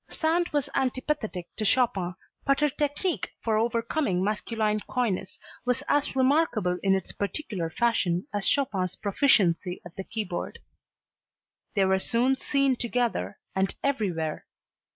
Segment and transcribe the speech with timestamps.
[0.09, 6.79] Sand was antipathetic to Chopin but her technique for overcoming masculine coyness was as remarkable
[6.81, 10.57] in its particular fashion as Chopin's proficiency at the keyboard.
[11.75, 14.47] They were soon seen together, and everywhere.